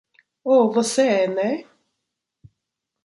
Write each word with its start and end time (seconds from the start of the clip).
Oh, 0.43 0.71
você 0.71 1.01
é, 1.25 1.27
né? 1.27 1.63